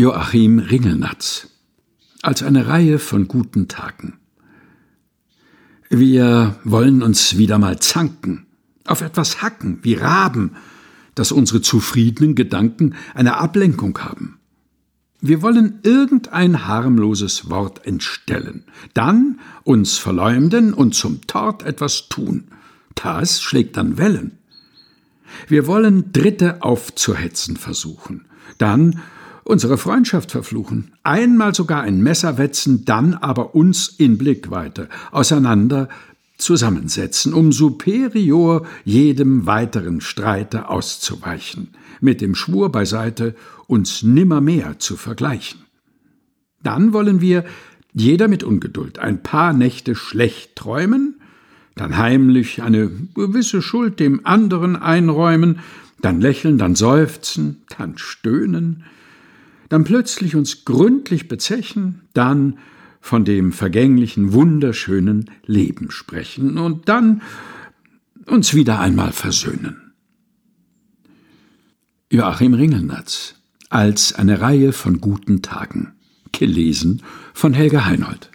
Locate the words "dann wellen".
23.76-24.38